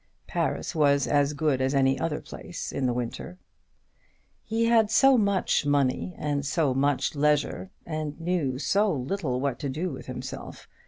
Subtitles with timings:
[0.25, 3.37] Paris was as good as any other place in the winter.
[4.41, 8.15] He had so much money and so much leisure, and
[8.59, 10.67] so little knew what to do with himself.